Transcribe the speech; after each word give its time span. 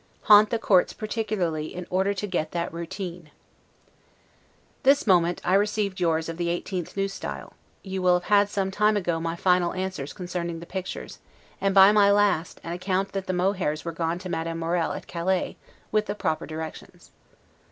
Haunt 0.23 0.49
the 0.49 0.57
courts 0.57 0.93
particularly 0.93 1.75
in 1.75 1.85
order 1.91 2.11
to 2.11 2.25
get 2.25 2.53
that 2.53 2.73
ROUTINE. 2.73 3.29
This 4.81 5.05
moment 5.05 5.39
I 5.45 5.53
receive 5.53 5.99
yours 5.99 6.27
of 6.27 6.37
the 6.37 6.47
18th 6.47 6.97
N. 6.97 7.03
S. 7.05 7.51
You 7.83 8.01
will 8.01 8.15
have 8.15 8.29
had 8.29 8.49
some 8.49 8.71
time 8.71 8.97
ago 8.97 9.19
my 9.19 9.35
final 9.35 9.73
answers 9.75 10.11
concerning 10.11 10.59
the 10.59 10.65
pictures; 10.65 11.19
and, 11.61 11.75
by 11.75 11.91
my 11.91 12.11
last, 12.11 12.59
an 12.63 12.71
account 12.71 13.11
that 13.11 13.27
the 13.27 13.33
mohairs 13.33 13.85
were 13.85 13.91
gone 13.91 14.17
to 14.17 14.27
Madame 14.27 14.57
Morel, 14.57 14.91
at 14.93 15.05
Calais, 15.05 15.55
with 15.91 16.07
the 16.07 16.15
proper 16.15 16.47
directions. 16.47 17.11